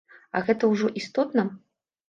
А 0.39 0.41
гэта 0.47 0.71
ўжо 0.71 0.87
істотна. 1.03 1.47